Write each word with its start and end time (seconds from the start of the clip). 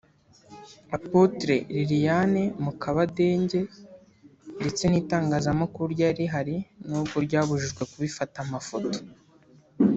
Apotre 0.95 1.55
Liliane 1.73 2.43
Mukabadege 2.63 3.61
ndetse 4.59 4.83
n'itangazamakuru 4.87 5.85
ryari 5.95 6.17
rihari 6.21 6.55
nubwo 6.89 7.17
ryabujijwe 7.25 7.81
kubifata 7.91 8.37
amafoto 8.45 8.97